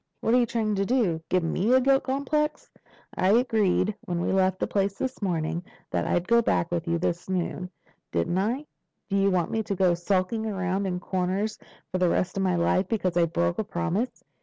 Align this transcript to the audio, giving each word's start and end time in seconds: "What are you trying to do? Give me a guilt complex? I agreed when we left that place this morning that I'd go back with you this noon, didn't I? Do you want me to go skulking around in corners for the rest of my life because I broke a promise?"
"What 0.19 0.33
are 0.33 0.39
you 0.39 0.47
trying 0.47 0.73
to 0.77 0.83
do? 0.83 1.21
Give 1.29 1.43
me 1.43 1.71
a 1.75 1.79
guilt 1.79 2.01
complex? 2.01 2.71
I 3.13 3.33
agreed 3.33 3.93
when 4.05 4.19
we 4.19 4.31
left 4.33 4.57
that 4.59 4.71
place 4.71 4.95
this 4.97 5.21
morning 5.21 5.63
that 5.91 6.07
I'd 6.07 6.27
go 6.27 6.41
back 6.41 6.71
with 6.71 6.87
you 6.87 6.97
this 6.97 7.29
noon, 7.29 7.69
didn't 8.11 8.39
I? 8.39 8.65
Do 9.09 9.15
you 9.15 9.29
want 9.29 9.51
me 9.51 9.61
to 9.61 9.75
go 9.75 9.93
skulking 9.93 10.47
around 10.47 10.87
in 10.87 10.99
corners 10.99 11.59
for 11.91 11.99
the 11.99 12.09
rest 12.09 12.35
of 12.35 12.41
my 12.41 12.55
life 12.55 12.87
because 12.87 13.15
I 13.15 13.27
broke 13.27 13.59
a 13.59 13.63
promise?" 13.63 14.23